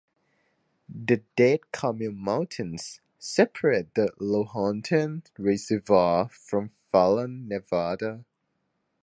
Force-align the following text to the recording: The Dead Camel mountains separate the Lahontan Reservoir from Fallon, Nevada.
The 0.89 1.17
Dead 1.35 1.71
Camel 1.71 2.11
mountains 2.11 3.01
separate 3.19 3.93
the 3.93 4.11
Lahontan 4.19 5.21
Reservoir 5.37 6.27
from 6.29 6.71
Fallon, 6.91 7.47
Nevada. 7.47 8.25